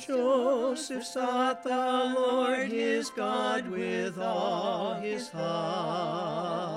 [0.00, 6.74] Joseph sought the Lord his God with all his heart,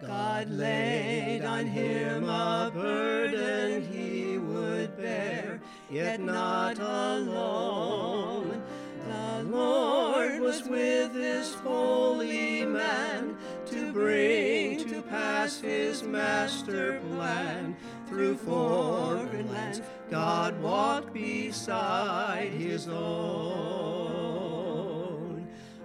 [0.00, 8.62] God laid on him a burden he would bear, yet not alone.
[9.08, 17.76] The Lord was with this holy man to bring to pass his master plan
[18.08, 19.80] through foreign lands.
[20.10, 24.06] God walked beside his own.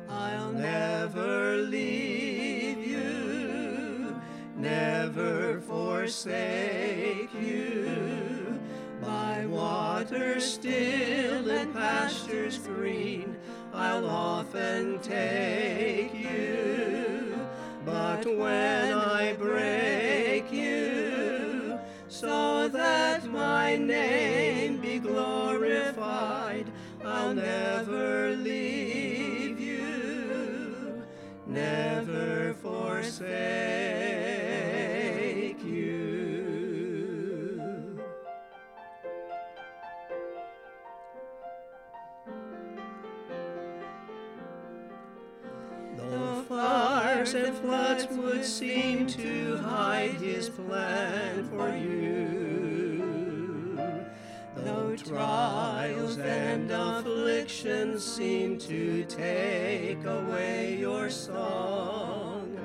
[0.08, 4.22] I'll never leave you,
[4.56, 8.60] never forsake you.
[9.02, 13.36] By waters still and pastures green,
[13.74, 17.40] I'll often take you.
[17.84, 26.72] But when I break you, so that my name be glorified,
[27.04, 31.04] I'll never leave you,
[31.46, 33.22] never forsake
[35.64, 36.22] you.
[45.98, 52.41] Though fires and floods would seem to hide his plan for you,
[55.12, 62.58] trials and afflictions seem to take away your song,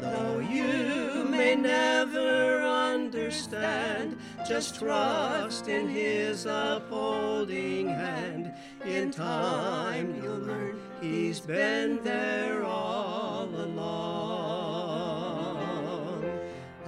[0.00, 4.16] though you may never understand,
[4.48, 8.50] just trust in his upholding hand.
[8.86, 14.40] In time you'll learn he's been there all along.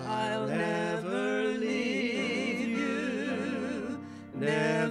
[0.07, 4.01] I'll never leave you,
[4.35, 4.82] never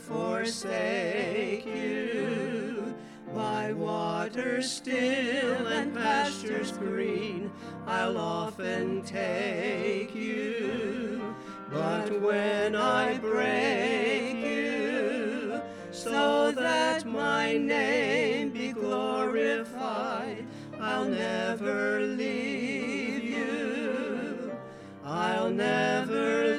[0.00, 2.94] forsake you.
[3.34, 7.50] By waters still and pastures green,
[7.86, 11.34] I'll often take you.
[11.70, 20.46] But when I break you, so that my name be glorified,
[20.80, 24.52] I'll never leave you.
[25.04, 26.53] I'll never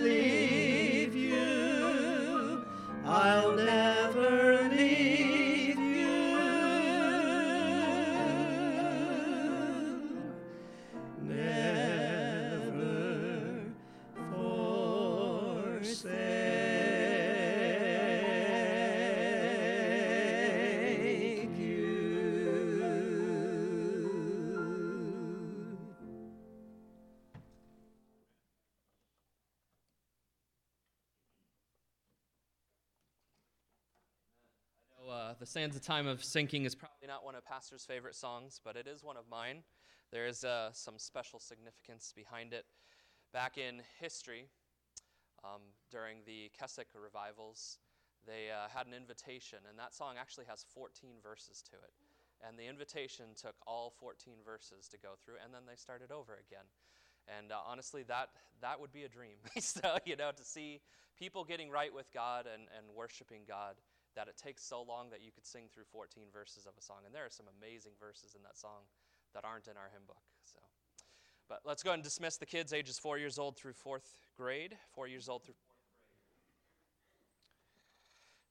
[3.26, 3.95] I'll never
[35.56, 38.88] Sands of Time Are Sinking is probably not one of Pastor's favorite songs, but it
[38.88, 39.64] is one of mine.
[40.12, 42.66] There is uh, some special significance behind it.
[43.32, 44.50] Back in history,
[45.46, 47.78] um, during the Keswick revivals,
[48.28, 51.94] they uh, had an invitation, and that song actually has 14 verses to it.
[52.46, 56.34] And the invitation took all 14 verses to go through, and then they started over
[56.34, 56.68] again.
[57.40, 58.28] And uh, honestly, that,
[58.60, 59.38] that would be a dream.
[59.60, 60.82] so, you know, to see
[61.18, 63.76] people getting right with God and, and worshiping God,
[64.16, 67.00] that it takes so long that you could sing through 14 verses of a song.
[67.06, 68.88] And there are some amazing verses in that song
[69.34, 70.24] that aren't in our hymn book.
[70.46, 70.58] So,
[71.50, 74.78] But let's go and dismiss the kids ages four years old through fourth grade.
[74.94, 75.56] Four years old through.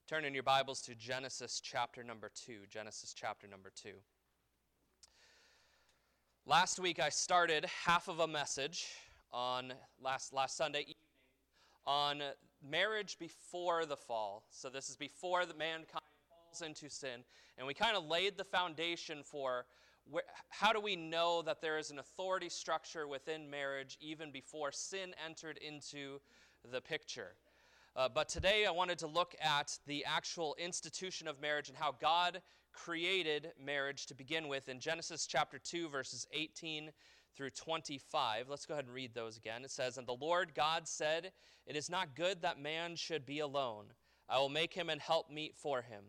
[0.06, 2.58] Turn in your Bibles to Genesis chapter number two.
[2.68, 3.94] Genesis chapter number two.
[6.46, 8.86] Last week I started half of a message
[9.32, 10.94] on last last Sunday
[11.86, 12.22] on
[12.68, 14.44] marriage before the fall.
[14.50, 17.24] So this is before the mankind falls into sin,
[17.58, 19.66] and we kind of laid the foundation for
[20.10, 24.70] where, how do we know that there is an authority structure within marriage even before
[24.72, 26.20] sin entered into
[26.70, 27.34] the picture.
[27.96, 31.94] Uh, but today I wanted to look at the actual institution of marriage and how
[32.00, 32.42] God
[32.72, 36.90] created marriage to begin with in Genesis chapter 2, verses 18
[37.36, 38.48] through 25.
[38.48, 39.64] Let's go ahead and read those again.
[39.64, 41.32] It says, And the Lord God said,
[41.66, 43.86] It is not good that man should be alone.
[44.28, 46.04] I will make him an helpmeet for him.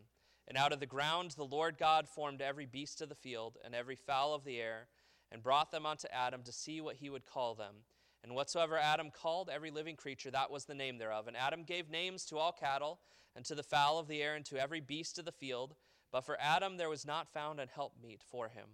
[0.48, 3.74] And out of the ground the Lord God formed every beast of the field and
[3.74, 4.88] every fowl of the air,
[5.32, 7.74] and brought them unto Adam to see what he would call them.
[8.22, 11.26] And whatsoever Adam called every living creature, that was the name thereof.
[11.26, 13.00] And Adam gave names to all cattle,
[13.34, 15.74] and to the fowl of the air, and to every beast of the field.
[16.12, 18.66] But for Adam there was not found an helpmeet for him.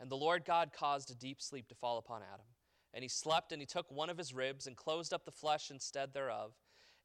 [0.00, 2.46] And the Lord God caused a deep sleep to fall upon Adam.
[2.94, 5.70] And he slept, and he took one of his ribs, and closed up the flesh
[5.70, 6.54] instead thereof.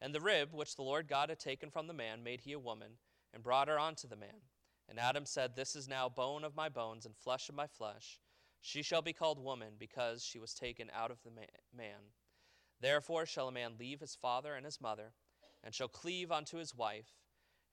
[0.01, 2.59] And the rib which the Lord God had taken from the man made he a
[2.59, 2.93] woman,
[3.33, 4.41] and brought her unto the man.
[4.87, 8.19] And Adam said, This is now bone of my bones and flesh of my flesh.
[8.61, 11.31] She shall be called woman, because she was taken out of the
[11.75, 12.13] man.
[12.79, 15.13] Therefore shall a man leave his father and his mother,
[15.63, 17.13] and shall cleave unto his wife,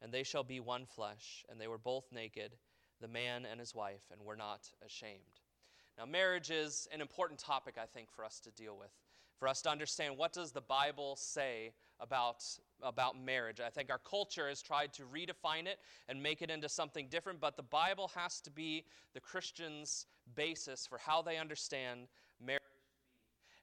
[0.00, 1.44] and they shall be one flesh.
[1.48, 2.56] And they were both naked,
[3.02, 5.40] the man and his wife, and were not ashamed.
[5.98, 8.92] Now, marriage is an important topic, I think, for us to deal with
[9.42, 12.44] for us to understand what does the Bible say about,
[12.80, 13.58] about marriage.
[13.58, 17.40] I think our culture has tried to redefine it and make it into something different,
[17.40, 18.84] but the Bible has to be
[19.14, 20.06] the Christian's
[20.36, 22.06] basis for how they understand
[22.40, 22.62] marriage.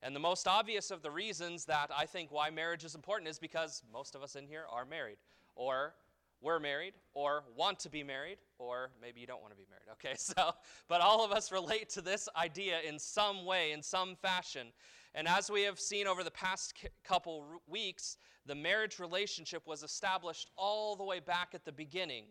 [0.03, 3.39] And the most obvious of the reasons that I think why marriage is important is
[3.39, 5.19] because most of us in here are married,
[5.55, 5.93] or
[6.41, 9.75] we're married, or want to be married, or maybe you don't want to be married.
[9.93, 10.53] Okay, so,
[10.87, 14.67] but all of us relate to this idea in some way, in some fashion.
[15.13, 20.51] And as we have seen over the past couple weeks, the marriage relationship was established
[20.55, 22.25] all the way back at the beginning.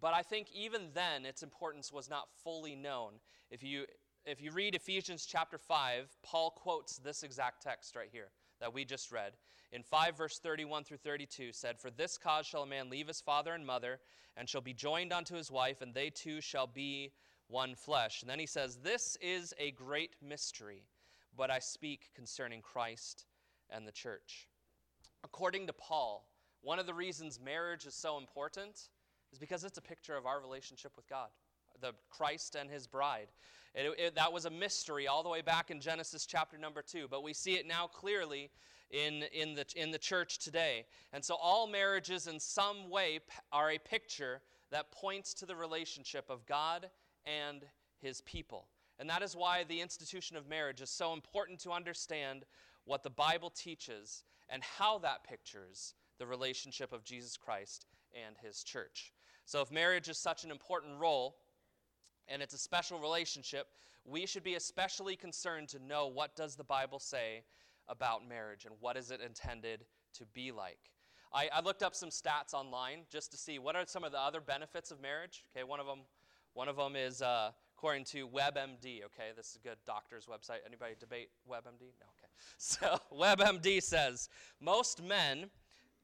[0.00, 3.12] But I think even then, its importance was not fully known.
[3.50, 3.84] If you,
[4.24, 8.30] if you read Ephesians chapter 5, Paul quotes this exact text right here
[8.64, 9.32] that we just read.
[9.72, 13.20] In 5, verse 31 through 32, said, For this cause shall a man leave his
[13.20, 14.00] father and mother,
[14.36, 17.12] and shall be joined unto his wife, and they two shall be
[17.46, 18.22] one flesh.
[18.22, 20.84] And then he says, This is a great mystery
[21.36, 23.26] but I speak concerning Christ
[23.70, 24.48] and the church.
[25.24, 26.28] According to Paul,
[26.62, 28.88] one of the reasons marriage is so important
[29.32, 31.28] is because it's a picture of our relationship with God,
[31.80, 33.28] the Christ and his bride.
[33.74, 37.06] It, it, that was a mystery all the way back in Genesis chapter number two,
[37.10, 38.50] but we see it now clearly
[38.90, 40.86] in, in, the, in the church today.
[41.12, 43.20] And so all marriages, in some way,
[43.52, 44.40] are a picture
[44.70, 46.88] that points to the relationship of God
[47.24, 47.64] and
[48.00, 48.68] his people.
[48.98, 52.44] And that is why the institution of marriage is so important to understand
[52.84, 58.62] what the Bible teaches and how that pictures the relationship of Jesus Christ and his
[58.62, 59.12] church.
[59.46, 61.36] So, if marriage is such an important role
[62.28, 63.68] and it's a special relationship,
[64.04, 67.42] we should be especially concerned to know what does the Bible say
[67.88, 69.84] about marriage and what is it intended
[70.14, 70.78] to be like.
[71.32, 74.20] I, I looked up some stats online just to see what are some of the
[74.20, 75.44] other benefits of marriage.
[75.54, 76.00] Okay, one of them,
[76.52, 79.04] one of them is uh, according to WebMD.
[79.04, 80.58] Okay, this is a good doctor's website.
[80.66, 81.92] Anybody debate WebMD?
[82.00, 82.06] No.
[82.18, 82.28] Okay.
[82.56, 84.28] So WebMD says
[84.60, 85.50] most men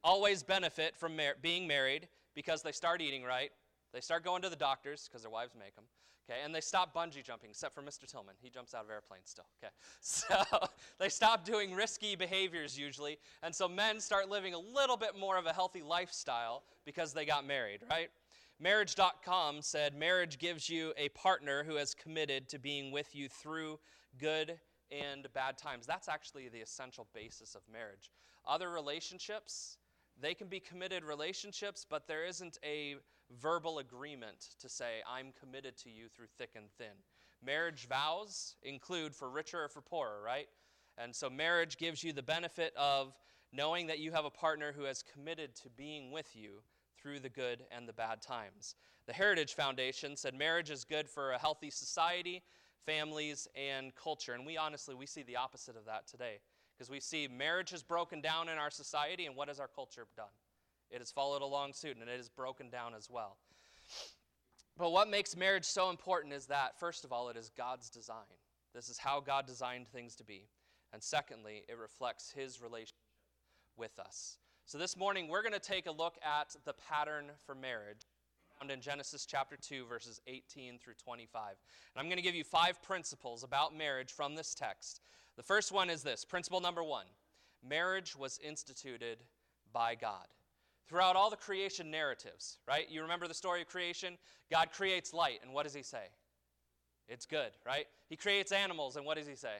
[0.03, 3.51] always benefit from mar- being married because they start eating right,
[3.93, 5.85] they start going to the doctors because their wives make them.
[6.31, 8.09] Okay, and they stop bungee jumping, except for Mr.
[8.09, 8.35] Tillman.
[8.41, 9.45] He jumps out of airplanes still.
[9.61, 10.35] Okay, so
[10.99, 15.37] they stop doing risky behaviors usually, and so men start living a little bit more
[15.37, 18.09] of a healthy lifestyle because they got married, right?
[18.59, 23.79] Marriage.com said marriage gives you a partner who has committed to being with you through
[24.19, 24.59] good
[24.91, 25.87] and bad times.
[25.87, 28.11] That's actually the essential basis of marriage.
[28.45, 29.77] Other relationships,
[30.21, 32.95] they can be committed relationships, but there isn't a
[33.41, 36.95] verbal agreement to say, I'm committed to you through thick and thin.
[37.43, 40.47] Marriage vows include for richer or for poorer, right?
[40.97, 43.13] And so marriage gives you the benefit of
[43.51, 46.61] knowing that you have a partner who has committed to being with you
[47.01, 48.75] through the good and the bad times.
[49.07, 52.43] The Heritage Foundation said marriage is good for a healthy society,
[52.85, 54.33] families, and culture.
[54.33, 56.39] And we honestly, we see the opposite of that today.
[56.81, 60.07] Because we see marriage has broken down in our society, and what has our culture
[60.17, 60.33] done?
[60.89, 63.37] It has followed along suit, and it is broken down as well.
[64.79, 68.25] But what makes marriage so important is that, first of all, it is God's design.
[68.73, 70.47] This is how God designed things to be.
[70.91, 72.95] And secondly, it reflects his relationship
[73.77, 74.39] with us.
[74.65, 78.07] So this morning, we're going to take a look at the pattern for marriage
[78.61, 81.49] found in Genesis chapter 2, verses 18 through 25.
[81.49, 85.01] And I'm going to give you five principles about marriage from this text.
[85.37, 87.05] The first one is this principle number one
[87.63, 89.19] marriage was instituted
[89.71, 90.27] by God.
[90.87, 92.89] Throughout all the creation narratives, right?
[92.89, 94.17] You remember the story of creation?
[94.51, 96.03] God creates light, and what does he say?
[97.07, 97.85] It's good, right?
[98.09, 99.55] He creates animals, and what does he say?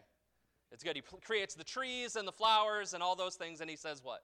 [0.72, 0.96] It's good.
[0.96, 4.24] He creates the trees and the flowers and all those things, and he says what?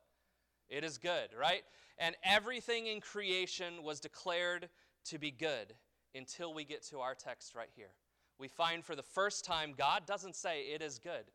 [0.70, 1.64] It is good, right?
[1.98, 4.70] And everything in creation was declared
[5.06, 5.74] to be good
[6.14, 7.92] until we get to our text right here.
[8.40, 11.26] We find for the first time God doesn't say it is good.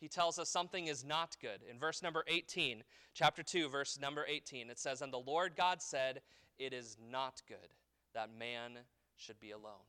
[0.00, 1.60] He tells us something is not good.
[1.68, 5.82] In verse number 18, chapter 2, verse number 18, it says, And the Lord God
[5.82, 6.22] said,
[6.58, 7.74] It is not good
[8.14, 8.78] that man
[9.16, 9.86] should be alone.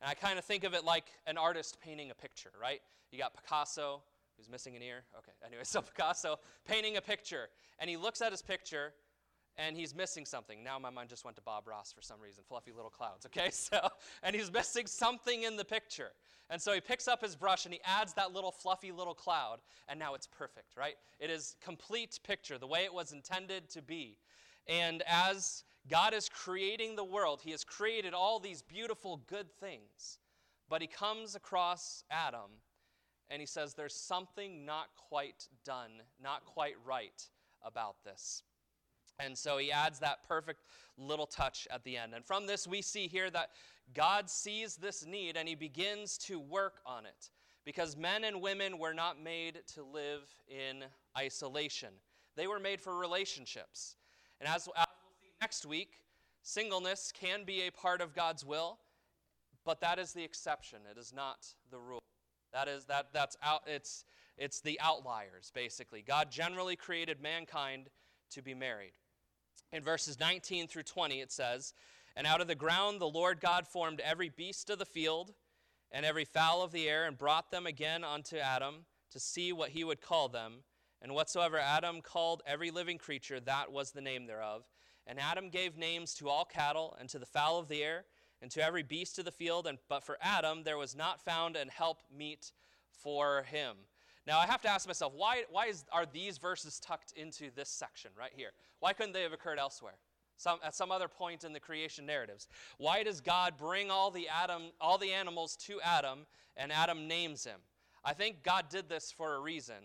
[0.00, 2.80] And I kind of think of it like an artist painting a picture, right?
[3.12, 4.02] You got Picasso,
[4.36, 5.04] Who's missing an ear?
[5.18, 8.92] Okay, anyway, so Picasso painting a picture, and he looks at his picture,
[9.58, 10.62] and he's missing something.
[10.62, 13.50] Now my mind just went to Bob Ross for some reason, fluffy little clouds, okay?
[13.50, 13.88] So,
[14.22, 16.10] and he's missing something in the picture.
[16.48, 19.58] And so he picks up his brush and he adds that little fluffy little cloud,
[19.88, 20.94] and now it's perfect, right?
[21.18, 24.18] It is complete picture, the way it was intended to be.
[24.68, 30.18] And as God is creating the world, he has created all these beautiful good things.
[30.68, 32.50] But he comes across Adam
[33.30, 37.22] and he says, There's something not quite done, not quite right
[37.64, 38.42] about this.
[39.18, 40.62] And so he adds that perfect
[40.98, 42.14] little touch at the end.
[42.14, 43.50] And from this, we see here that
[43.94, 47.30] God sees this need and he begins to work on it.
[47.64, 50.84] Because men and women were not made to live in
[51.18, 51.88] isolation,
[52.36, 53.96] they were made for relationships.
[54.40, 56.00] And as, as we'll see next week,
[56.42, 58.78] singleness can be a part of God's will,
[59.64, 60.78] but that is the exception.
[60.88, 62.02] It is not the rule.
[62.52, 64.04] That is that that's out it's
[64.38, 66.02] it's the outliers basically.
[66.06, 67.88] God generally created mankind
[68.30, 68.92] to be married.
[69.76, 71.74] In verses 19 through 20, it says,
[72.16, 75.34] And out of the ground the Lord God formed every beast of the field
[75.92, 79.68] and every fowl of the air, and brought them again unto Adam to see what
[79.68, 80.64] he would call them.
[81.02, 84.62] And whatsoever Adam called every living creature, that was the name thereof.
[85.06, 88.06] And Adam gave names to all cattle, and to the fowl of the air,
[88.40, 89.66] and to every beast of the field.
[89.66, 92.50] And, but for Adam there was not found an help meet
[92.90, 93.76] for him.
[94.26, 97.68] Now, I have to ask myself, why, why is, are these verses tucked into this
[97.68, 98.50] section right here?
[98.80, 99.94] Why couldn't they have occurred elsewhere?
[100.36, 102.48] Some, at some other point in the creation narratives.
[102.78, 107.44] Why does God bring all the, Adam, all the animals to Adam and Adam names
[107.44, 107.60] him?
[108.04, 109.76] I think God did this for a reason.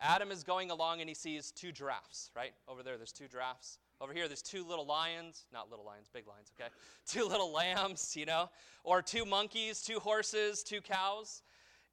[0.00, 2.52] Adam is going along and he sees two giraffes, right?
[2.68, 3.78] Over there, there's two giraffes.
[4.00, 6.68] Over here, there's two little lions, not little lions, big lions, okay?
[7.06, 8.50] Two little lambs, you know,
[8.82, 11.42] or two monkeys, two horses, two cows.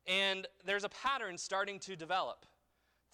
[0.07, 2.45] And there's a pattern starting to develop.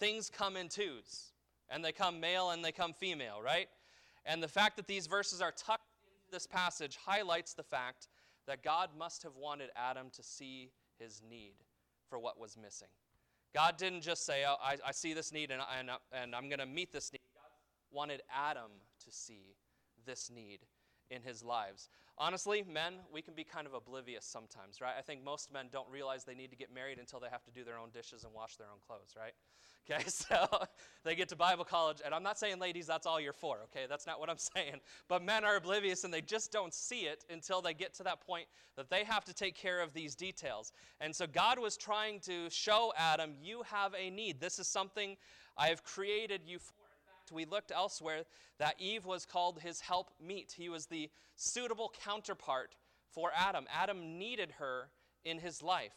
[0.00, 1.32] Things come in twos,
[1.68, 3.68] and they come male and they come female, right?
[4.24, 8.08] And the fact that these verses are tucked into this passage highlights the fact
[8.46, 11.54] that God must have wanted Adam to see his need
[12.08, 12.88] for what was missing.
[13.54, 16.58] God didn't just say, oh, I, I see this need and, and, and I'm going
[16.58, 17.20] to meet this need.
[17.34, 17.50] God
[17.90, 18.70] wanted Adam
[19.04, 19.56] to see
[20.06, 20.60] this need
[21.10, 21.88] in his lives.
[22.16, 24.94] Honestly, men, we can be kind of oblivious sometimes, right?
[24.98, 27.50] I think most men don't realize they need to get married until they have to
[27.50, 29.32] do their own dishes and wash their own clothes, right?
[29.90, 30.46] Okay, so
[31.02, 33.86] they get to Bible college, and I'm not saying, ladies, that's all you're for, okay?
[33.88, 34.80] That's not what I'm saying.
[35.08, 38.20] But men are oblivious and they just don't see it until they get to that
[38.20, 40.72] point that they have to take care of these details.
[41.00, 44.40] And so God was trying to show Adam, you have a need.
[44.40, 45.16] This is something
[45.56, 46.72] I have created you for
[47.32, 48.24] we looked elsewhere
[48.58, 50.54] that Eve was called his help meet.
[50.56, 52.74] He was the suitable counterpart
[53.10, 53.66] for Adam.
[53.72, 54.90] Adam needed her
[55.24, 55.92] in his life.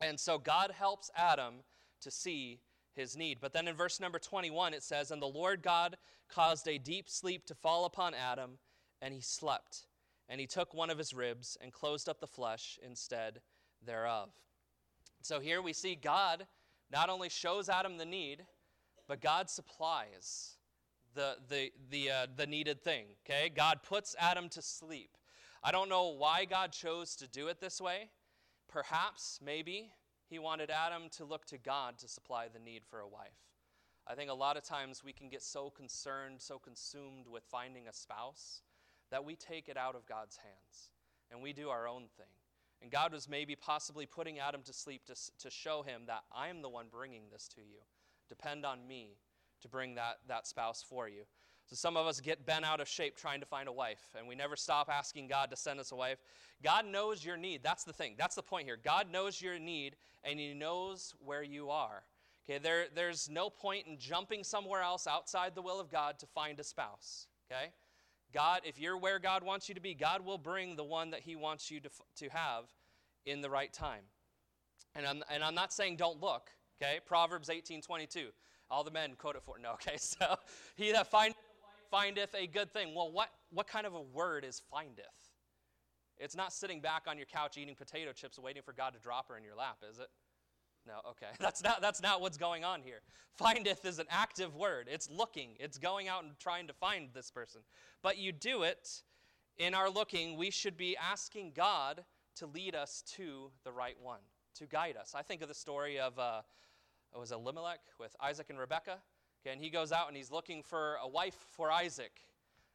[0.00, 1.54] And so God helps Adam
[2.02, 2.60] to see
[2.94, 3.38] his need.
[3.40, 5.96] But then in verse number 21, it says, And the Lord God
[6.28, 8.58] caused a deep sleep to fall upon Adam,
[9.00, 9.86] and he slept.
[10.28, 13.40] And he took one of his ribs and closed up the flesh instead
[13.84, 14.30] thereof.
[15.22, 16.46] So here we see God
[16.90, 18.44] not only shows Adam the need,
[19.08, 20.56] but God supplies
[21.14, 23.48] the, the, the, uh, the needed thing, okay?
[23.48, 25.10] God puts Adam to sleep.
[25.62, 28.10] I don't know why God chose to do it this way.
[28.68, 29.90] Perhaps, maybe,
[30.28, 33.46] he wanted Adam to look to God to supply the need for a wife.
[34.06, 37.88] I think a lot of times we can get so concerned, so consumed with finding
[37.88, 38.62] a spouse
[39.10, 40.90] that we take it out of God's hands
[41.30, 42.26] and we do our own thing.
[42.82, 46.48] And God was maybe possibly putting Adam to sleep to, to show him that I
[46.48, 47.80] am the one bringing this to you.
[48.28, 49.16] Depend on me
[49.62, 51.22] to bring that, that spouse for you.
[51.66, 54.28] So some of us get bent out of shape trying to find a wife, and
[54.28, 56.18] we never stop asking God to send us a wife.
[56.62, 57.62] God knows your need.
[57.64, 58.14] That's the thing.
[58.16, 58.78] That's the point here.
[58.82, 62.04] God knows your need, and He knows where you are.
[62.48, 66.26] Okay, there, there's no point in jumping somewhere else outside the will of God to
[66.26, 67.26] find a spouse.
[67.50, 67.72] Okay?
[68.32, 71.20] God, if you're where God wants you to be, God will bring the one that
[71.20, 72.64] He wants you to, to have
[73.24, 74.02] in the right time.
[74.94, 76.50] And I'm, and I'm not saying don't look.
[76.80, 78.28] Okay, Proverbs 18 22.
[78.70, 79.58] All the men quote it for.
[79.58, 80.36] No, okay, so
[80.76, 81.36] he that findeth
[81.90, 82.94] findeth a good thing.
[82.94, 85.04] Well, what, what kind of a word is findeth?
[86.18, 89.28] It's not sitting back on your couch eating potato chips waiting for God to drop
[89.28, 90.08] her in your lap, is it?
[90.86, 91.26] No, okay.
[91.40, 93.00] That's not, that's not what's going on here.
[93.34, 94.88] Findeth is an active word.
[94.88, 97.62] It's looking, it's going out and trying to find this person.
[98.02, 99.02] But you do it
[99.58, 102.04] in our looking, we should be asking God
[102.36, 104.20] to lead us to the right one,
[104.56, 105.12] to guide us.
[105.16, 106.42] I think of the story of uh,
[107.18, 108.98] was Elimelech with Isaac and Rebekah.
[109.42, 112.12] Okay, and he goes out and he's looking for a wife for Isaac.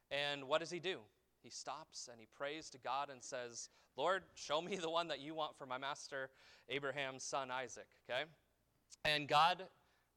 [0.10, 1.00] And what does he do?
[1.43, 5.19] He stops and he prays to God and says, Lord, show me the one that
[5.19, 6.29] you want for my master
[6.69, 7.88] Abraham's son Isaac.
[8.10, 8.24] Okay?
[9.05, 9.63] And God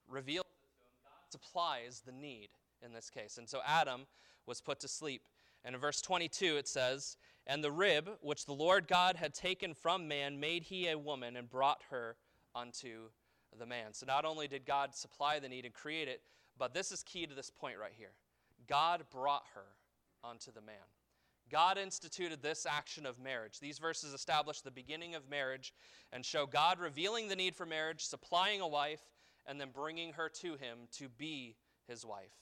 [0.09, 1.04] reveals it.
[1.04, 2.49] God supplies the need.
[2.85, 3.38] in this case.
[3.38, 4.02] And so Adam
[4.47, 5.23] was put to sleep.
[5.64, 7.16] And in verse 22 it says,
[7.47, 11.37] And the rib which the Lord God had taken from man made he a woman
[11.37, 12.16] and brought her
[12.54, 13.09] unto
[13.58, 13.92] the man.
[13.92, 16.23] So not only did God supply the need and create it,
[16.58, 18.12] but this is key to this point right here.
[18.68, 20.76] God brought her unto the man.
[21.50, 23.61] God instituted this action of marriage.
[23.61, 25.75] These verses establish the beginning of marriage
[26.12, 29.02] and show God revealing the need for marriage, supplying a wife,
[29.46, 31.56] and then bringing her to him to be
[31.87, 32.32] his wife.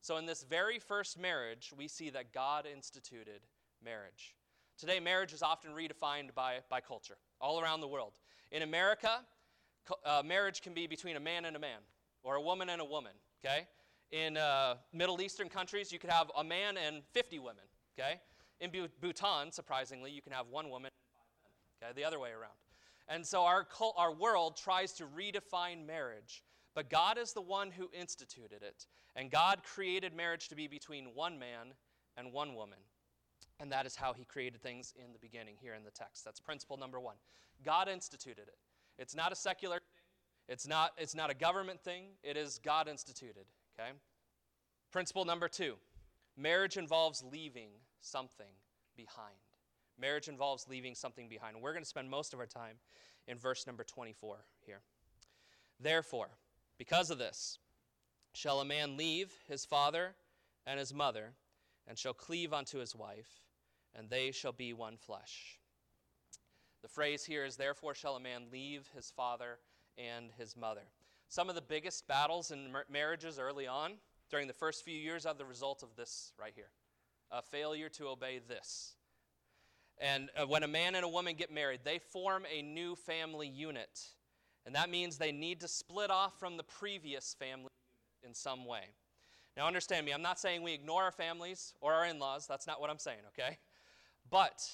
[0.00, 3.42] So, in this very first marriage, we see that God instituted
[3.84, 4.34] marriage.
[4.76, 8.14] Today, marriage is often redefined by, by culture all around the world.
[8.50, 9.20] In America,
[10.04, 11.80] uh, marriage can be between a man and a man,
[12.22, 13.12] or a woman and a woman,
[13.44, 13.66] okay?
[14.10, 17.64] In uh, Middle Eastern countries, you could have a man and 50 women,
[17.98, 18.20] okay?
[18.60, 18.70] In
[19.00, 22.00] Bhutan, surprisingly, you can have one woman and five men, okay?
[22.00, 22.56] The other way around.
[23.08, 23.66] And so our,
[23.96, 26.42] our world tries to redefine marriage
[26.78, 28.86] but God is the one who instituted it.
[29.16, 31.74] And God created marriage to be between one man
[32.16, 32.78] and one woman.
[33.58, 36.24] And that is how he created things in the beginning here in the text.
[36.24, 37.16] That's principle number one.
[37.64, 38.58] God instituted it.
[38.98, 39.82] It's not a secular thing,
[40.48, 43.44] it's not, it's not a government thing, it is God instituted.
[43.78, 43.90] Okay?
[44.90, 45.74] Principle number two
[46.36, 48.52] marriage involves leaving something
[48.96, 49.34] behind.
[50.00, 51.56] Marriage involves leaving something behind.
[51.60, 52.76] We're going to spend most of our time
[53.26, 54.80] in verse number 24 here.
[55.80, 56.28] Therefore,
[56.78, 57.58] because of this,
[58.32, 60.14] shall a man leave his father
[60.66, 61.32] and his mother,
[61.86, 63.46] and shall cleave unto his wife,
[63.94, 65.58] and they shall be one flesh.
[66.82, 69.58] The phrase here is, Therefore shall a man leave his father
[69.96, 70.82] and his mother.
[71.28, 73.94] Some of the biggest battles in marriages early on,
[74.30, 76.70] during the first few years, are the result of this right here
[77.30, 78.94] a failure to obey this.
[80.00, 83.48] And uh, when a man and a woman get married, they form a new family
[83.48, 84.00] unit.
[84.64, 87.68] And that means they need to split off from the previous family
[88.26, 88.84] in some way.
[89.56, 92.46] Now, understand me, I'm not saying we ignore our families or our in laws.
[92.46, 93.58] That's not what I'm saying, okay?
[94.30, 94.64] But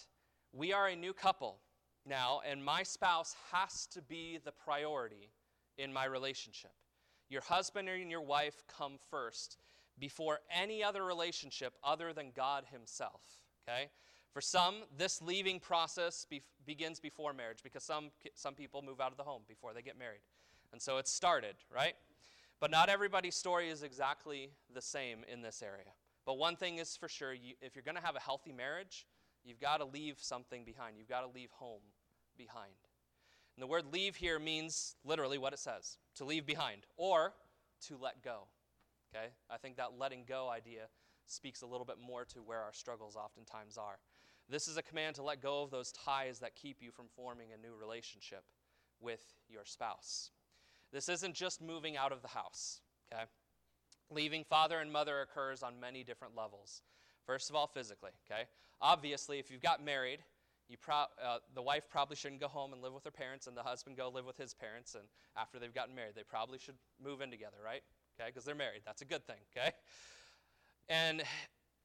[0.53, 1.59] we are a new couple
[2.07, 5.31] now, and my spouse has to be the priority
[5.79, 6.73] in my relationship.
[7.29, 9.57] Your husband and your wife come first
[9.99, 13.23] before any other relationship other than God Himself,
[13.67, 13.89] okay?
[14.33, 19.13] For some, this leaving process be- begins before marriage because some, some people move out
[19.13, 20.21] of the home before they get married.
[20.73, 21.95] And so it's started, right?
[22.61, 25.93] But not everybody's story is exactly the same in this area.
[26.27, 29.07] But one thing is for sure you, if you're going to have a healthy marriage,
[29.45, 30.97] you've got to leave something behind.
[30.99, 31.83] You've got to leave home
[32.37, 32.75] behind.
[33.57, 37.35] And the word leave here means literally what it says to leave behind or
[37.89, 38.45] to let go.
[39.15, 39.27] Okay?
[39.51, 40.89] I think that letting go idea
[41.27, 43.99] speaks a little bit more to where our struggles oftentimes are.
[44.49, 47.49] This is a command to let go of those ties that keep you from forming
[47.53, 48.45] a new relationship
[49.01, 50.31] with your spouse.
[50.93, 52.81] This isn't just moving out of the house,
[53.13, 53.25] okay?
[54.11, 56.83] Leaving father and mother occurs on many different levels.
[57.27, 58.43] First of all, physically, okay?
[58.83, 60.21] Obviously, if you've got married,
[60.77, 63.63] pro- uh, the wife probably shouldn't go home and live with her parents, and the
[63.63, 64.95] husband go live with his parents.
[64.95, 65.05] And
[65.37, 67.83] after they've gotten married, they probably should move in together, right?
[68.19, 68.83] Okay, because they're married.
[68.85, 69.73] That's a good thing, okay?
[70.89, 71.23] And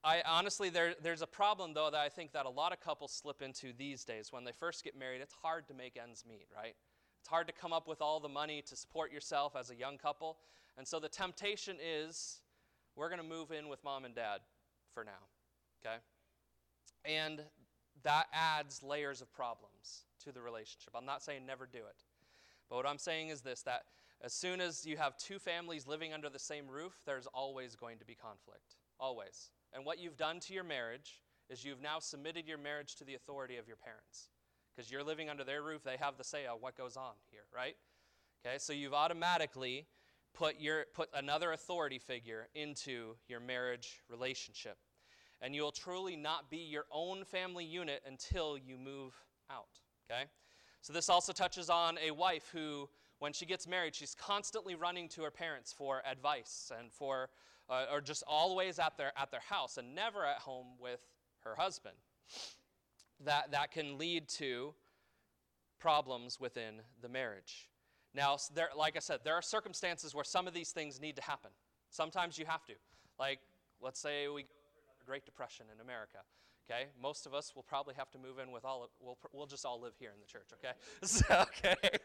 [0.03, 3.11] I honestly, there, there's a problem though that I think that a lot of couples
[3.11, 4.31] slip into these days.
[4.31, 6.75] When they first get married, it's hard to make ends meet, right?
[7.19, 9.97] It's hard to come up with all the money to support yourself as a young
[9.97, 10.37] couple.
[10.77, 12.41] And so the temptation is
[12.95, 14.39] we're going to move in with mom and dad
[14.93, 15.27] for now,
[15.85, 15.97] okay?
[17.03, 17.41] And
[18.03, 20.93] that adds layers of problems to the relationship.
[20.95, 22.03] I'm not saying never do it.
[22.69, 23.83] But what I'm saying is this that
[24.21, 27.97] as soon as you have two families living under the same roof, there's always going
[27.99, 28.75] to be conflict.
[28.99, 29.51] Always.
[29.73, 33.15] And what you've done to your marriage is you've now submitted your marriage to the
[33.15, 34.29] authority of your parents.
[34.75, 37.43] Because you're living under their roof, they have the say on what goes on here,
[37.55, 37.75] right?
[38.45, 39.87] Okay, so you've automatically
[40.33, 44.77] put, your, put another authority figure into your marriage relationship.
[45.41, 49.13] And you'll truly not be your own family unit until you move
[49.49, 50.23] out, okay?
[50.81, 55.07] So this also touches on a wife who, when she gets married, she's constantly running
[55.09, 57.29] to her parents for advice and for
[57.69, 61.01] uh, or just always at their, at their house and never at home with
[61.41, 61.95] her husband.
[63.25, 64.73] That, that can lead to
[65.79, 67.69] problems within the marriage.
[68.15, 71.21] Now, there, like I said, there are circumstances where some of these things need to
[71.21, 71.51] happen.
[71.89, 72.73] Sometimes you have to.
[73.19, 73.39] Like,
[73.81, 74.49] let's say we go
[75.09, 76.19] Great Depression in America.
[76.69, 78.83] Okay, most of us will probably have to move in with all.
[78.83, 80.49] Of, we'll, we'll just all live here in the church.
[80.53, 81.99] Okay, so, okay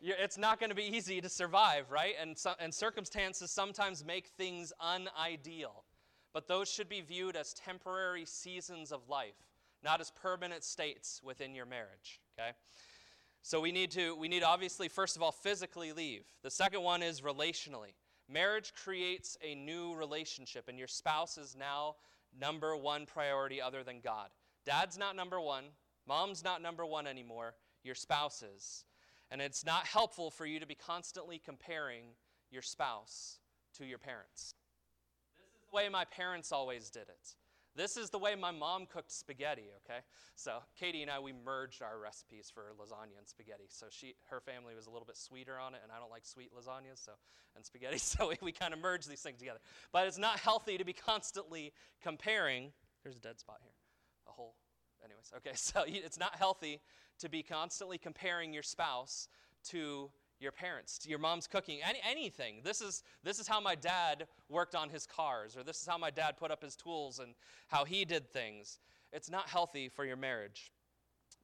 [0.00, 2.14] it's not going to be easy to survive, right?
[2.20, 5.84] And, so, and circumstances sometimes make things unideal.
[6.32, 9.34] But those should be viewed as temporary seasons of life,
[9.82, 12.50] not as permanent states within your marriage, okay?
[13.42, 16.24] So we need to, we need obviously, first of all, physically leave.
[16.42, 17.94] The second one is relationally.
[18.28, 21.96] Marriage creates a new relationship, and your spouse is now
[22.40, 24.28] number one priority other than God.
[24.64, 25.64] Dad's not number one,
[26.06, 28.84] mom's not number one anymore, your spouse is.
[29.30, 32.04] And it's not helpful for you to be constantly comparing
[32.50, 33.38] your spouse
[33.76, 34.54] to your parents.
[35.36, 37.36] This is the way my parents always did it.
[37.78, 40.00] This is the way my mom cooked spaghetti, okay?
[40.34, 43.66] So Katie and I, we merged our recipes for lasagna and spaghetti.
[43.68, 46.26] So she, her family was a little bit sweeter on it, and I don't like
[46.26, 47.12] sweet lasagnas so,
[47.54, 49.60] and spaghetti, so we, we kind of merged these things together.
[49.92, 52.72] But it's not healthy to be constantly comparing.
[53.04, 53.74] There's a dead spot here,
[54.26, 54.56] a hole.
[55.04, 56.80] Anyways, okay, so it's not healthy
[57.20, 59.28] to be constantly comparing your spouse
[59.68, 60.10] to
[60.40, 62.60] your parents, your mom's cooking, any, anything.
[62.62, 65.98] This is, this is how my dad worked on his cars, or this is how
[65.98, 67.34] my dad put up his tools and
[67.66, 68.78] how he did things.
[69.12, 70.72] It's not healthy for your marriage.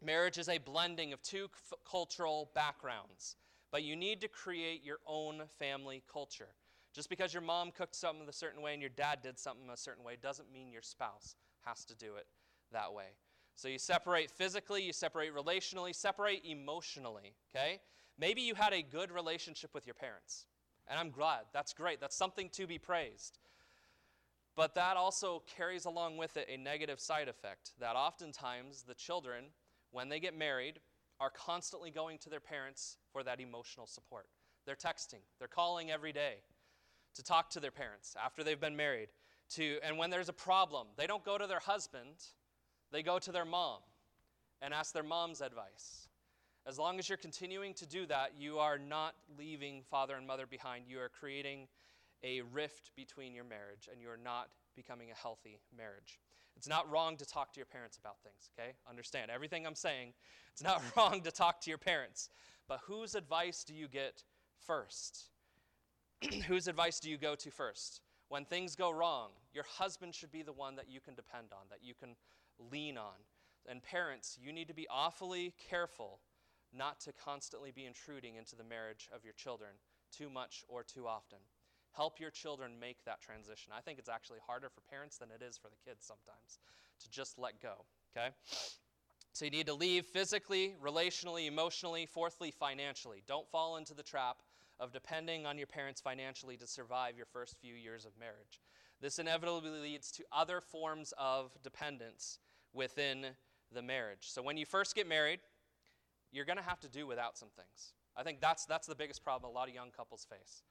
[0.03, 1.49] Marriage is a blending of two
[1.89, 3.37] cultural backgrounds,
[3.73, 6.55] but you need to create your own family culture.
[6.95, 9.77] Just because your mom cooked something a certain way and your dad did something a
[9.77, 12.27] certain way doesn't mean your spouse has to do it
[12.71, 13.17] that way.
[13.57, 17.81] So you separate physically, you separate relationally, separate emotionally, okay?
[18.19, 20.47] Maybe you had a good relationship with your parents,
[20.87, 21.43] and I'm glad.
[21.53, 22.01] That's great.
[22.01, 23.39] That's something to be praised.
[24.57, 29.47] But that also carries along with it a negative side effect that oftentimes the children,
[29.91, 30.79] when they get married,
[31.19, 34.27] are constantly going to their parents for that emotional support.
[34.65, 36.37] They're texting, they're calling every day
[37.15, 39.09] to talk to their parents after they've been married.
[39.51, 42.25] To, and when there's a problem, they don't go to their husband,
[42.91, 43.81] they go to their mom
[44.63, 46.04] and ask their mom's advice.
[46.67, 50.47] As long as you're continuing to do that, you are not leaving father and mother
[50.47, 50.85] behind.
[50.89, 51.69] You are creating
[52.23, 56.21] a rift between your marriage, and you are not becoming a healthy marriage.
[56.57, 58.73] It's not wrong to talk to your parents about things, okay?
[58.89, 60.15] Understand everything I'm saying.
[60.53, 62.31] It's not wrong to talk to your parents.
[62.67, 64.23] But whose advice do you get
[64.67, 65.25] first?
[66.47, 68.01] whose advice do you go to first?
[68.29, 71.67] When things go wrong, your husband should be the one that you can depend on,
[71.69, 72.17] that you can
[72.73, 73.21] lean on.
[73.69, 76.21] And parents, you need to be awfully careful
[76.77, 79.71] not to constantly be intruding into the marriage of your children
[80.17, 81.39] too much or too often.
[81.93, 83.73] Help your children make that transition.
[83.77, 86.59] I think it's actually harder for parents than it is for the kids sometimes
[87.01, 87.85] to just let go,
[88.17, 88.35] okay?
[89.33, 93.23] So you need to leave physically, relationally, emotionally, fourthly, financially.
[93.27, 94.39] Don't fall into the trap
[94.81, 98.61] of depending on your parents financially to survive your first few years of marriage.
[99.01, 102.39] This inevitably leads to other forms of dependence
[102.73, 103.27] within
[103.73, 104.23] the marriage.
[104.23, 105.41] So when you first get married,
[106.35, 107.93] you're going to have to do without some things.
[108.17, 110.63] I think that's, that's the biggest problem a lot of young couples face.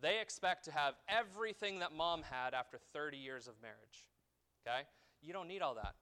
[0.00, 4.04] They expect to have everything that mom had after 30 years of marriage.
[4.66, 4.80] Okay?
[5.22, 5.94] You don't need all that.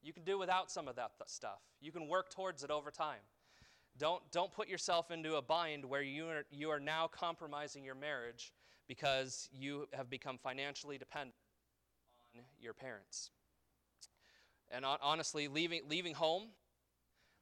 [0.00, 1.60] You can do without some of that th- stuff.
[1.80, 3.20] You can work towards it over time.
[3.98, 7.94] Don't, don't put yourself into a bind where you are, you are now compromising your
[7.96, 8.52] marriage
[8.88, 11.34] because you have become financially dependent
[12.34, 13.30] on your parents.
[14.70, 16.48] And honestly, leaving, leaving home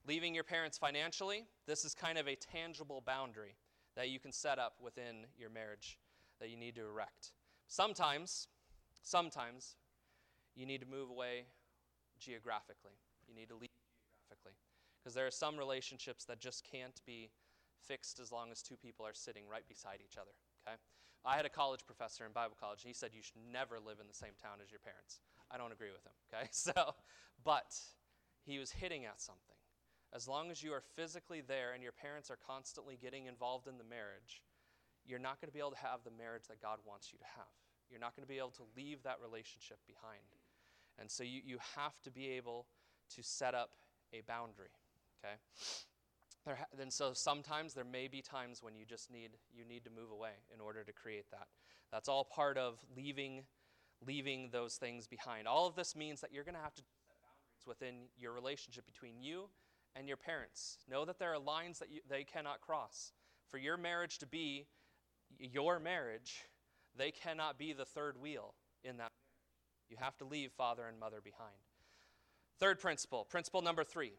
[0.06, 3.56] Leaving your parents financially, this is kind of a tangible boundary
[3.96, 5.98] that you can set up within your marriage
[6.40, 7.32] that you need to erect.
[7.68, 8.48] Sometimes,
[9.02, 9.76] sometimes,
[10.54, 11.44] you need to move away
[12.18, 12.96] geographically.
[13.28, 13.70] You need to leave
[14.28, 14.56] geographically.
[15.02, 17.30] Because there are some relationships that just can't be
[17.86, 20.32] fixed as long as two people are sitting right beside each other.
[20.66, 20.76] Okay?
[21.24, 22.80] I had a college professor in Bible college.
[22.84, 25.20] He said you should never live in the same town as your parents.
[25.50, 26.16] I don't agree with him.
[26.32, 26.48] Okay?
[26.52, 26.94] So,
[27.44, 27.76] but
[28.44, 29.59] he was hitting at something
[30.14, 33.78] as long as you are physically there and your parents are constantly getting involved in
[33.78, 34.42] the marriage,
[35.06, 37.24] you're not going to be able to have the marriage that God wants you to
[37.36, 37.52] have.
[37.90, 40.36] You're not going to be able to leave that relationship behind.
[40.98, 42.66] And so you, you have to be able
[43.14, 43.70] to set up
[44.12, 44.74] a boundary,
[45.18, 45.34] okay?
[46.44, 49.90] There and so sometimes there may be times when you just need you need to
[49.90, 51.48] move away in order to create that.
[51.92, 53.42] That's all part of leaving
[54.06, 55.46] leaving those things behind.
[55.46, 58.86] All of this means that you're going to have to set boundaries within your relationship
[58.86, 59.50] between you
[59.96, 60.78] and your parents.
[60.88, 63.12] Know that there are lines that you, they cannot cross.
[63.48, 64.66] For your marriage to be
[65.38, 66.44] your marriage,
[66.96, 69.10] they cannot be the third wheel in that.
[69.88, 71.56] You have to leave father and mother behind.
[72.58, 74.12] Third principle, principle number three.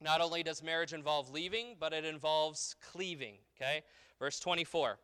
[0.00, 3.36] Not only does marriage involve leaving, but it involves cleaving.
[3.56, 3.82] Okay?
[4.18, 4.98] Verse 24.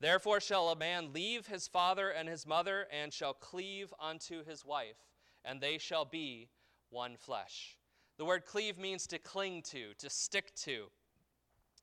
[0.00, 4.64] Therefore shall a man leave his father and his mother, and shall cleave unto his
[4.64, 4.96] wife,
[5.44, 6.48] and they shall be
[6.90, 7.77] one flesh.
[8.18, 10.86] The word cleave means to cling to, to stick to.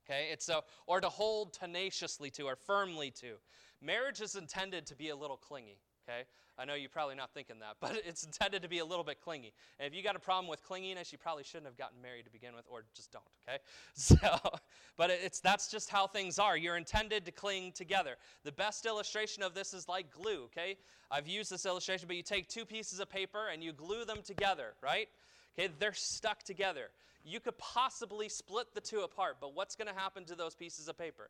[0.05, 0.27] Okay?
[0.31, 3.35] It's a, or to hold tenaciously to or firmly to.
[3.81, 5.79] Marriage is intended to be a little clingy.
[6.07, 6.23] okay?
[6.57, 9.21] I know you're probably not thinking that, but it's intended to be a little bit
[9.21, 9.53] clingy.
[9.79, 12.31] And if you got a problem with clinginess, you probably shouldn't have gotten married to
[12.31, 13.59] begin with, or just don't, okay?
[13.93, 14.17] So,
[14.97, 16.57] but it's that's just how things are.
[16.57, 18.15] You're intended to cling together.
[18.43, 20.77] The best illustration of this is like glue, okay?
[21.09, 24.19] I've used this illustration, but you take two pieces of paper and you glue them
[24.23, 25.07] together, right?
[25.57, 26.89] Okay, they're stuck together.
[27.23, 30.87] You could possibly split the two apart, but what's going to happen to those pieces
[30.87, 31.29] of paper?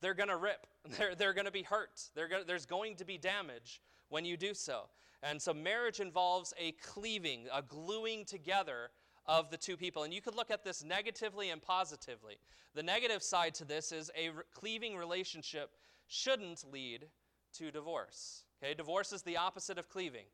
[0.00, 0.66] They're going to rip.
[0.98, 2.00] They're, they're going to be hurt.
[2.14, 4.82] Gonna, there's going to be damage when you do so.
[5.22, 8.90] And so marriage involves a cleaving, a gluing together
[9.26, 10.04] of the two people.
[10.04, 12.36] And you could look at this negatively and positively.
[12.74, 15.70] The negative side to this is a re- cleaving relationship
[16.06, 17.06] shouldn't lead
[17.54, 18.44] to divorce.
[18.62, 20.26] Okay, divorce is the opposite of cleaving.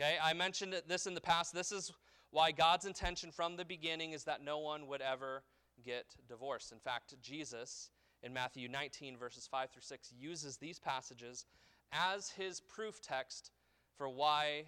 [0.00, 1.52] Okay, I mentioned this in the past.
[1.52, 1.92] This is
[2.30, 5.42] why God's intention from the beginning is that no one would ever
[5.84, 6.72] get divorced.
[6.72, 7.90] In fact, Jesus
[8.22, 11.46] in Matthew 19, verses 5 through 6, uses these passages
[11.92, 13.52] as his proof text
[13.96, 14.64] for why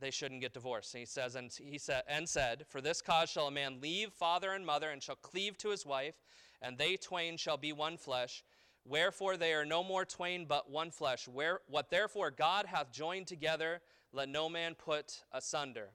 [0.00, 0.94] they shouldn't get divorced.
[0.94, 4.12] And he says, and he said, and said, For this cause shall a man leave
[4.12, 6.16] father and mother, and shall cleave to his wife,
[6.60, 8.44] and they twain shall be one flesh.
[8.84, 11.26] Wherefore they are no more twain, but one flesh.
[11.26, 13.80] Where, what therefore God hath joined together,
[14.12, 15.90] let no man put asunder.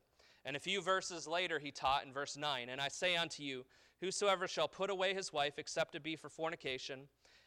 [0.50, 3.66] And a few verses later, he taught in verse 9, And I say unto you,
[4.02, 7.02] Whosoever shall put away his wife, except it be for fornication,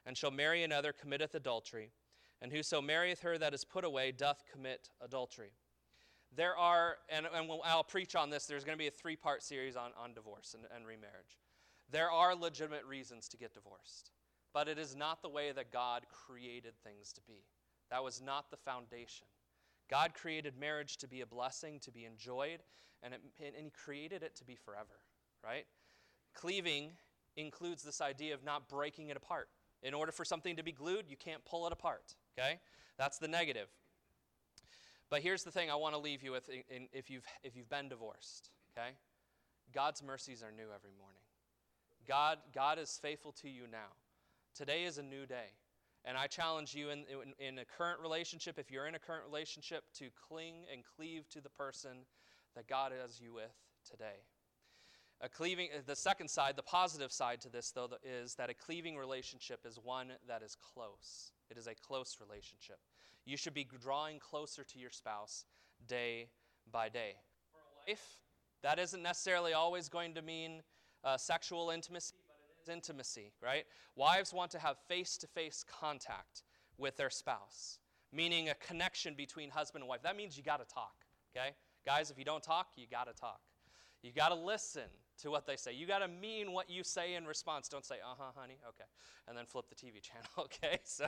[0.06, 1.90] and shall marry another, committeth adultery.
[2.40, 5.50] And whoso marrieth her that is put away doth commit adultery.
[6.36, 9.42] There are, and, and I'll preach on this, there's going to be a three part
[9.42, 11.40] series on, on divorce and, and remarriage.
[11.90, 14.12] There are legitimate reasons to get divorced,
[14.54, 17.46] but it is not the way that God created things to be.
[17.90, 19.26] That was not the foundation.
[19.92, 22.60] God created marriage to be a blessing, to be enjoyed,
[23.02, 25.04] and, it, and He created it to be forever,
[25.44, 25.66] right?
[26.32, 26.92] Cleaving
[27.36, 29.50] includes this idea of not breaking it apart.
[29.82, 32.58] In order for something to be glued, you can't pull it apart, okay?
[32.96, 33.68] That's the negative.
[35.10, 37.54] But here's the thing I want to leave you with in, in, if, you've, if
[37.54, 38.92] you've been divorced, okay?
[39.74, 41.20] God's mercies are new every morning.
[42.08, 43.92] God, God is faithful to you now.
[44.54, 45.50] Today is a new day.
[46.04, 49.24] And I challenge you in, in, in, a current relationship, if you're in a current
[49.24, 51.98] relationship, to cling and cleave to the person
[52.56, 53.54] that God has you with
[53.88, 54.24] today.
[55.20, 58.54] A cleaving, uh, the second side, the positive side to this, though, is that a
[58.54, 61.30] cleaving relationship is one that is close.
[61.48, 62.78] It is a close relationship.
[63.24, 65.44] You should be drawing closer to your spouse
[65.86, 66.30] day
[66.72, 67.14] by day.
[67.52, 68.18] For a wife,
[68.62, 70.62] that isn't necessarily always going to mean
[71.04, 72.14] uh, sexual intimacy,
[72.68, 73.64] intimacy, right?
[73.96, 76.42] Wives want to have face to face contact
[76.78, 77.78] with their spouse,
[78.12, 80.02] meaning a connection between husband and wife.
[80.02, 80.94] That means you got to talk,
[81.36, 81.50] okay?
[81.84, 83.40] Guys, if you don't talk, you got to talk.
[84.02, 84.88] You got to listen
[85.22, 85.72] to what they say.
[85.72, 87.68] You got to mean what you say in response.
[87.68, 88.88] Don't say, uh huh, honey, okay,
[89.28, 90.78] and then flip the TV channel, okay?
[90.84, 91.06] So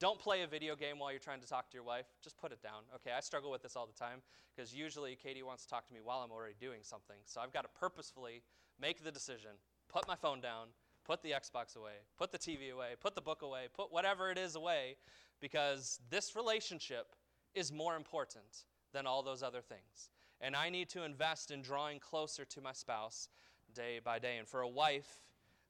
[0.00, 2.06] don't play a video game while you're trying to talk to your wife.
[2.22, 3.12] Just put it down, okay?
[3.16, 4.22] I struggle with this all the time
[4.54, 7.16] because usually Katie wants to talk to me while I'm already doing something.
[7.24, 8.42] So I've got to purposefully
[8.80, 9.52] make the decision,
[9.96, 10.66] put my phone down,
[11.04, 14.38] put the Xbox away, put the TV away, put the book away, put whatever it
[14.38, 14.96] is away
[15.40, 17.14] because this relationship
[17.54, 21.98] is more important than all those other things and I need to invest in drawing
[21.98, 23.28] closer to my spouse
[23.74, 24.36] day by day.
[24.38, 25.18] And for a wife,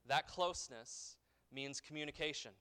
[0.09, 1.17] that closeness
[1.53, 2.53] means communication.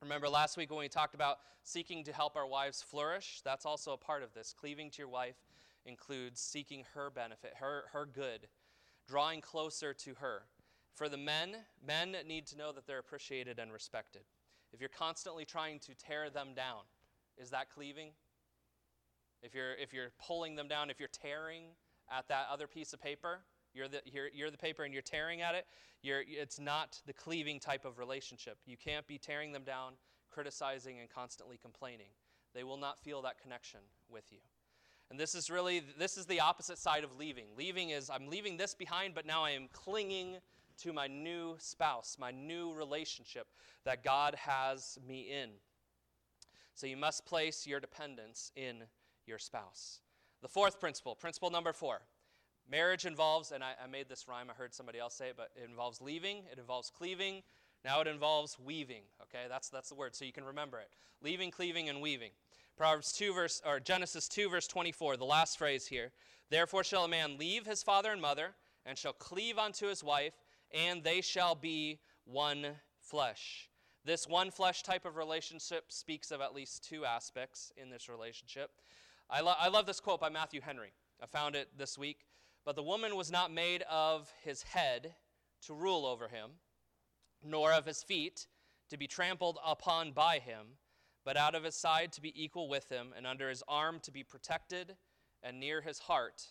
[0.00, 3.40] Remember last week when we talked about seeking to help our wives flourish?
[3.44, 4.52] That's also a part of this.
[4.52, 5.36] Cleaving to your wife
[5.86, 8.48] includes seeking her benefit, her, her good,
[9.08, 10.42] drawing closer to her.
[10.94, 14.22] For the men, men need to know that they're appreciated and respected.
[14.72, 16.82] If you're constantly trying to tear them down,
[17.38, 18.10] is that cleaving?
[19.42, 21.64] If you're, if you're pulling them down, if you're tearing
[22.10, 23.40] at that other piece of paper,
[23.74, 25.66] you're the, you're, you're the paper and you're tearing at it,
[26.02, 28.58] you're, it's not the cleaving type of relationship.
[28.66, 29.94] You can't be tearing them down,
[30.30, 32.08] criticizing, and constantly complaining.
[32.54, 34.38] They will not feel that connection with you.
[35.10, 37.46] And this is really, this is the opposite side of leaving.
[37.56, 40.36] Leaving is, I'm leaving this behind, but now I am clinging
[40.82, 43.46] to my new spouse, my new relationship
[43.84, 45.50] that God has me in.
[46.74, 48.84] So you must place your dependence in
[49.26, 50.00] your spouse.
[50.40, 52.02] The fourth principle, principle number four
[52.70, 55.50] marriage involves, and I, I, made this rhyme, I heard somebody else say it, but
[55.56, 57.42] it involves leaving, it involves cleaving,
[57.84, 59.02] now it involves weaving.
[59.22, 60.88] Okay, that's, that's the word, so you can remember it.
[61.20, 62.30] Leaving, cleaving, and weaving.
[62.76, 66.12] Proverbs 2, verse, or Genesis 2, verse 24, the last phrase here.
[66.50, 68.54] Therefore shall a man leave his father and mother,
[68.86, 70.34] and shall cleave unto his wife,
[70.72, 72.66] and they shall be one
[73.00, 73.68] flesh.
[74.04, 78.70] This one flesh type of relationship speaks of at least two aspects in this relationship.
[79.30, 80.92] I, lo- I love this quote by Matthew Henry.
[81.22, 82.26] I found it this week.
[82.64, 85.14] But the woman was not made of his head
[85.66, 86.50] to rule over him,
[87.44, 88.46] nor of his feet
[88.90, 90.66] to be trampled upon by him,
[91.24, 94.10] but out of his side to be equal with him, and under his arm to
[94.10, 94.96] be protected,
[95.42, 96.46] and near his heart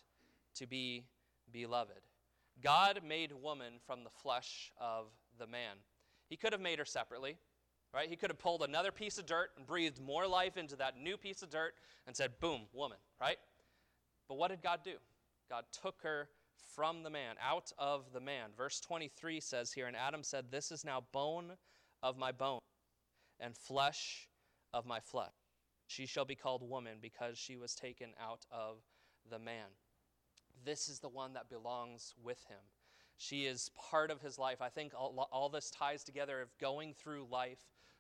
[0.56, 1.06] to be
[1.52, 2.02] beloved.
[2.62, 5.78] God made woman from the flesh of the man.
[6.30, 7.38] He could have made her separately,
[7.94, 8.10] right?
[8.10, 11.18] He could have pulled another piece of dirt and breathed more life into that new
[11.18, 11.74] piece of dirt
[12.08, 13.38] and said, boom, woman, right?
[14.28, 14.96] But what did God do?
[15.50, 16.30] God took her
[16.76, 18.52] from the man, out of the man.
[18.56, 21.52] Verse 23 says here, And Adam said, This is now bone
[22.02, 22.60] of my bone
[23.40, 24.30] and flesh
[24.74, 25.34] of my flesh.
[25.88, 28.78] She shall be called woman because she was taken out of
[29.30, 29.68] the man.
[30.66, 32.60] This is the one that belongs with him.
[33.18, 34.62] She is part of his life.
[34.62, 37.60] I think all, all this ties together of going through life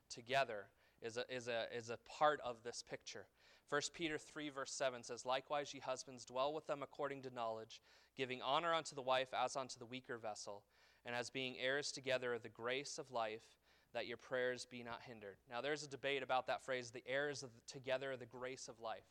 [0.09, 0.65] together
[1.01, 3.25] is a, is, a, is a part of this picture.
[3.69, 7.81] 1 Peter 3, verse 7 says, Likewise, ye husbands, dwell with them according to knowledge,
[8.17, 10.63] giving honor unto the wife as unto the weaker vessel,
[11.05, 13.55] and as being heirs together of the grace of life,
[13.93, 15.37] that your prayers be not hindered.
[15.49, 18.67] Now, there's a debate about that phrase, the heirs of the, together of the grace
[18.67, 19.05] of life.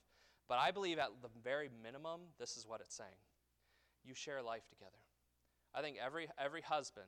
[0.48, 3.16] But I believe at the very minimum, this is what it's saying
[4.04, 4.98] you share life together.
[5.74, 7.06] I think every, every husband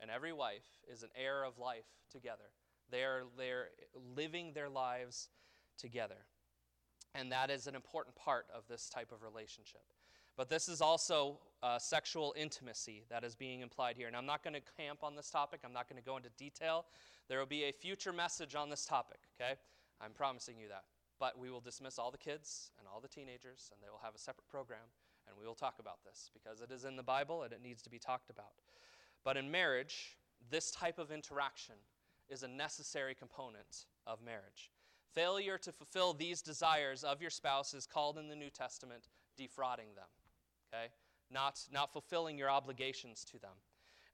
[0.00, 2.50] and every wife is an heir of life together.
[2.90, 3.68] They're, they're
[4.16, 5.28] living their lives
[5.78, 6.26] together.
[7.14, 9.82] And that is an important part of this type of relationship.
[10.36, 14.06] But this is also uh, sexual intimacy that is being implied here.
[14.06, 16.30] And I'm not going to camp on this topic, I'm not going to go into
[16.38, 16.86] detail.
[17.28, 19.54] There will be a future message on this topic, okay?
[20.00, 20.84] I'm promising you that.
[21.18, 24.14] But we will dismiss all the kids and all the teenagers, and they will have
[24.14, 24.88] a separate program,
[25.30, 27.80] and we will talk about this because it is in the Bible and it needs
[27.82, 28.52] to be talked about.
[29.24, 30.18] But in marriage,
[30.50, 31.76] this type of interaction
[32.28, 34.70] is a necessary component of marriage.
[35.14, 39.94] Failure to fulfill these desires of your spouse is called in the New Testament defrauding
[39.94, 40.06] them
[40.72, 40.92] okay?
[41.30, 43.54] Not, not fulfilling your obligations to them.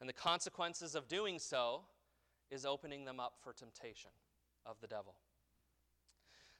[0.01, 1.83] And the consequences of doing so
[2.51, 4.11] is opening them up for temptation
[4.65, 5.15] of the devil.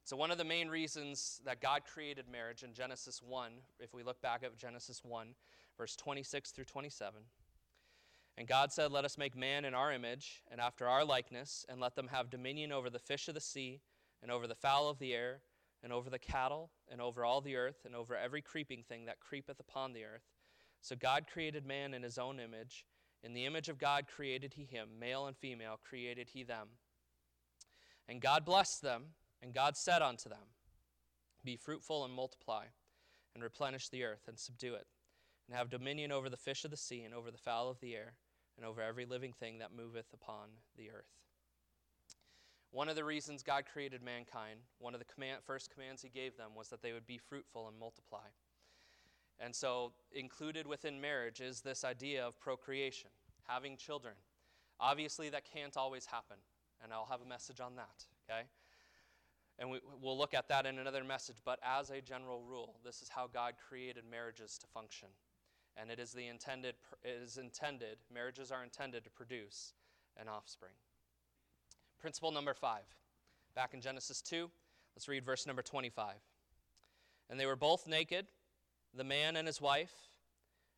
[0.07, 4.05] So, one of the main reasons that God created marriage in Genesis 1, if we
[4.05, 5.35] look back at Genesis 1,
[5.77, 7.23] verse 26 through 27,
[8.39, 11.81] and God said, Let us make man in our image and after our likeness, and
[11.81, 13.81] let them have dominion over the fish of the sea,
[14.23, 15.41] and over the fowl of the air,
[15.83, 19.19] and over the cattle, and over all the earth, and over every creeping thing that
[19.19, 20.23] creepeth upon the earth.
[20.83, 22.87] So God created man in his own image.
[23.25, 26.69] In the image of God created he him, male and female created he them.
[28.09, 29.07] And God blessed them,
[29.43, 30.55] and God said unto them,
[31.45, 32.67] Be fruitful and multiply,
[33.35, 34.87] and replenish the earth, and subdue it,
[35.47, 37.95] and have dominion over the fish of the sea, and over the fowl of the
[37.95, 38.15] air,
[38.57, 41.17] and over every living thing that moveth upon the earth.
[42.71, 46.37] One of the reasons God created mankind, one of the command, first commands He gave
[46.37, 48.29] them was that they would be fruitful and multiply.
[49.39, 53.11] And so, included within marriage is this idea of procreation,
[53.47, 54.15] having children.
[54.81, 56.37] Obviously, that can't always happen,
[56.83, 58.43] and I'll have a message on that, okay?
[59.59, 63.01] And we, will look at that in another message, but as a general rule, this
[63.01, 65.09] is how God created marriages to function.
[65.79, 69.73] And it is, the intended, it is intended, marriages are intended to produce
[70.19, 70.73] an offspring.
[71.99, 72.85] Principle number five.
[73.55, 74.51] Back in Genesis 2,
[74.95, 76.15] let's read verse number 25.
[77.31, 78.27] And they were both naked,
[78.95, 79.95] the man and his wife,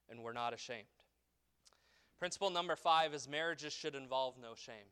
[0.09, 0.87] and were not ashamed.
[2.19, 4.87] Principle number five is marriages should involve no shame.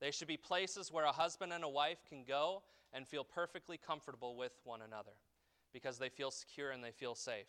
[0.00, 3.78] They should be places where a husband and a wife can go and feel perfectly
[3.78, 5.12] comfortable with one another
[5.72, 7.46] because they feel secure and they feel safe.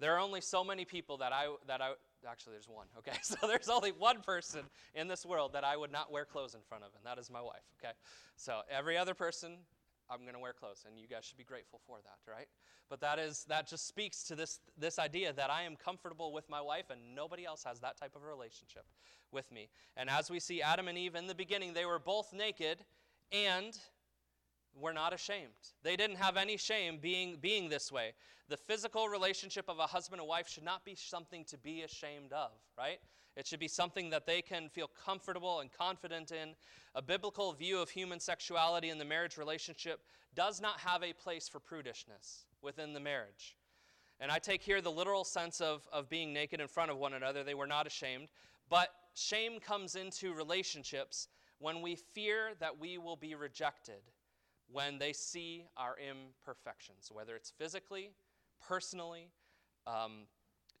[0.00, 1.92] There are only so many people that I, that I,
[2.28, 3.16] actually, there's one, okay?
[3.22, 4.62] So there's only one person
[4.94, 7.30] in this world that I would not wear clothes in front of, and that is
[7.30, 7.92] my wife, okay?
[8.36, 9.58] So every other person,
[10.10, 12.48] I'm going to wear clothes, and you guys should be grateful for that, right?
[12.88, 16.50] But that is that just speaks to this this idea that I am comfortable with
[16.50, 18.84] my wife, and nobody else has that type of relationship
[19.30, 19.68] with me.
[19.96, 22.84] And as we see Adam and Eve in the beginning, they were both naked,
[23.30, 23.78] and
[24.78, 25.50] were not ashamed.
[25.82, 28.12] They didn't have any shame being, being this way.
[28.48, 32.32] The physical relationship of a husband and wife should not be something to be ashamed
[32.32, 32.98] of, right?
[33.36, 36.54] It should be something that they can feel comfortable and confident in.
[36.94, 40.00] A biblical view of human sexuality in the marriage relationship
[40.34, 43.56] does not have a place for prudishness within the marriage.
[44.20, 47.14] And I take here the literal sense of, of being naked in front of one
[47.14, 47.42] another.
[47.42, 48.28] They were not ashamed.
[48.68, 54.02] But shame comes into relationships when we fear that we will be rejected
[54.72, 58.10] when they see our imperfections, whether it's physically,
[58.66, 59.28] personally,
[59.86, 60.26] um,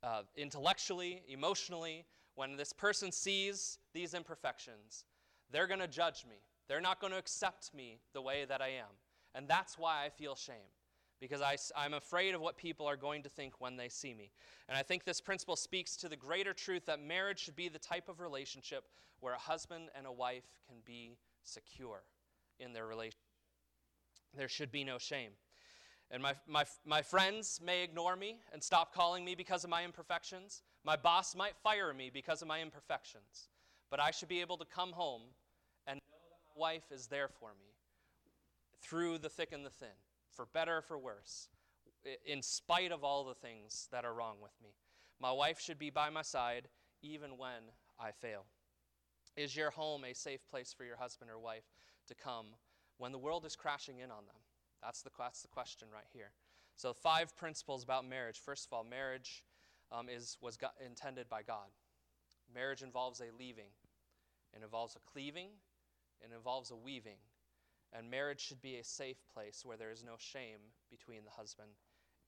[0.02, 2.04] uh, intellectually, emotionally.
[2.34, 5.04] When this person sees these imperfections,
[5.50, 6.36] they're going to judge me.
[6.68, 8.88] They're not going to accept me the way that I am.
[9.34, 10.70] And that's why I feel shame,
[11.20, 14.30] because I, I'm afraid of what people are going to think when they see me.
[14.68, 17.78] And I think this principle speaks to the greater truth that marriage should be the
[17.78, 18.84] type of relationship
[19.20, 22.02] where a husband and a wife can be secure
[22.58, 23.21] in their relationship.
[24.36, 25.32] There should be no shame.
[26.10, 29.82] And my, my, my friends may ignore me and stop calling me because of my
[29.82, 30.62] imperfections.
[30.84, 33.48] My boss might fire me because of my imperfections.
[33.90, 35.22] But I should be able to come home
[35.86, 37.72] and know that my wife is there for me
[38.82, 39.88] through the thick and the thin,
[40.30, 41.48] for better or for worse,
[42.26, 44.70] in spite of all the things that are wrong with me.
[45.20, 46.68] My wife should be by my side
[47.00, 48.44] even when I fail.
[49.36, 51.64] Is your home a safe place for your husband or wife
[52.08, 52.46] to come
[53.02, 54.36] when the world is crashing in on them?
[54.80, 56.30] That's the, that's the question right here.
[56.76, 58.38] So, five principles about marriage.
[58.38, 59.42] First of all, marriage
[59.90, 61.66] um, is, was intended by God.
[62.54, 63.74] Marriage involves a leaving,
[64.54, 65.48] it involves a cleaving,
[66.20, 67.18] it involves a weaving.
[67.92, 71.72] And marriage should be a safe place where there is no shame between the husband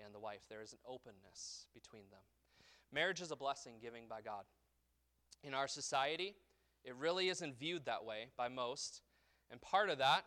[0.04, 0.42] and the wife.
[0.50, 2.20] There is an openness between them.
[2.92, 4.44] Marriage is a blessing given by God.
[5.44, 6.34] In our society,
[6.84, 9.02] it really isn't viewed that way by most.
[9.50, 10.24] And part of that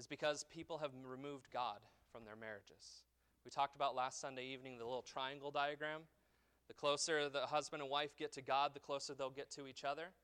[0.00, 1.80] is because people have removed God
[2.10, 3.04] from their marriages.
[3.44, 6.08] We talked about last Sunday evening the little triangle diagram.
[6.68, 9.84] The closer the husband and wife get to God, the closer they'll get to each
[9.84, 10.16] other.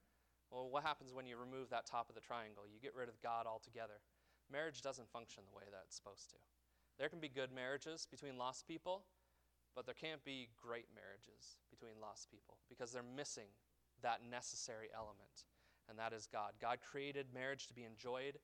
[0.50, 2.64] Well, what happens when you remove that top of the triangle?
[2.64, 4.00] You get rid of God altogether.
[4.50, 6.36] Marriage doesn't function the way that it's supposed to.
[6.98, 9.04] There can be good marriages between lost people,
[9.74, 13.52] but there can't be great marriages between lost people because they're missing
[14.00, 15.44] that necessary element,
[15.90, 16.52] and that is God.
[16.62, 18.38] God created marriage to be enjoyed,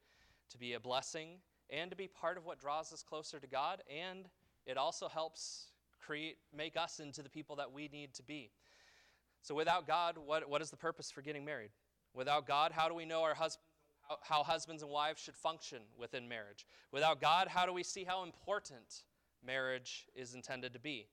[0.52, 1.38] to be a blessing,
[1.70, 4.28] and to be part of what draws us closer to God, and
[4.66, 8.50] it also helps create make us into the people that we need to be.
[9.42, 11.70] So without God, what, what is the purpose for getting married?
[12.14, 13.66] Without God, how do we know our husbands
[14.20, 16.66] how, husbands and wives should function within marriage?
[16.90, 19.04] Without God, how do we see how important
[19.44, 21.06] marriage is intended to be?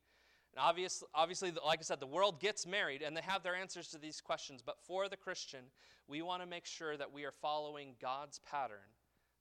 [0.54, 3.88] And obvious, obviously, like I said, the world gets married and they have their answers
[3.90, 4.62] to these questions.
[4.66, 5.66] But for the Christian,
[6.08, 8.90] we want to make sure that we are following God's pattern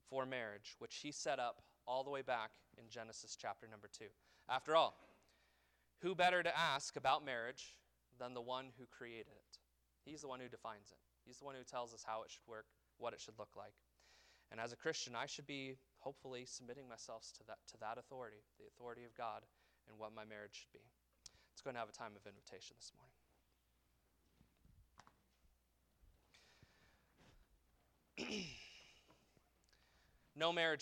[0.09, 4.05] for marriage, which He set up all the way back in Genesis chapter number 2.
[4.49, 4.95] After all,
[6.01, 7.75] who better to ask about marriage
[8.19, 9.57] than the one who created it?
[10.05, 12.47] He's the one who defines it, He's the one who tells us how it should
[12.47, 12.65] work,
[12.97, 13.73] what it should look like.
[14.51, 18.43] And as a Christian, I should be hopefully submitting myself to that, to that authority,
[18.57, 19.43] the authority of God,
[19.87, 20.85] and what my marriage should be.
[21.51, 22.91] Let's go and have a time of invitation this
[28.17, 28.45] morning.
[30.39, 30.77] no marriage